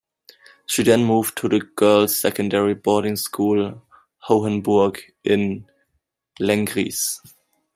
She 0.65 0.81
then 0.81 1.03
moved 1.05 1.37
to 1.37 1.47
the 1.47 1.59
Girls' 1.59 2.19
Secondary 2.19 2.73
Boarding 2.73 3.15
School 3.17 3.83
Hohenburg 4.27 4.99
in 5.23 5.67
Lenggries. 6.39 7.19